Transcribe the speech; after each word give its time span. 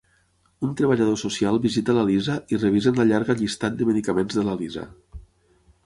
Un 0.67 0.71
treballador 0.79 1.19
social 1.23 1.59
visita 1.67 1.95
la 1.99 2.07
Liza 2.09 2.39
i 2.55 2.59
revisen 2.63 2.99
la 3.01 3.07
llarga 3.13 3.39
llistat 3.43 3.79
de 3.83 3.89
medicaments 3.93 4.41
de 4.41 4.49
la 4.51 4.61
Liza. 4.65 4.91